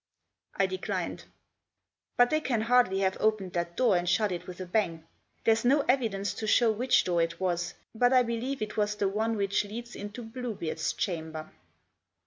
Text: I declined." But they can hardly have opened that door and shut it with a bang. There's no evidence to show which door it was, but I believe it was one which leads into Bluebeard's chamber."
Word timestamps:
I 0.55 0.65
declined." 0.65 1.25
But 2.17 2.31
they 2.31 2.41
can 2.41 2.61
hardly 2.61 3.01
have 3.01 3.17
opened 3.19 3.53
that 3.53 3.77
door 3.77 3.95
and 3.95 4.09
shut 4.09 4.31
it 4.31 4.47
with 4.47 4.59
a 4.59 4.65
bang. 4.65 5.03
There's 5.43 5.63
no 5.63 5.81
evidence 5.81 6.33
to 6.33 6.47
show 6.47 6.71
which 6.71 7.03
door 7.03 7.21
it 7.21 7.39
was, 7.39 7.75
but 7.93 8.11
I 8.11 8.23
believe 8.23 8.63
it 8.63 8.77
was 8.77 8.99
one 8.99 9.37
which 9.37 9.63
leads 9.63 9.95
into 9.95 10.23
Bluebeard's 10.23 10.93
chamber." 10.93 11.51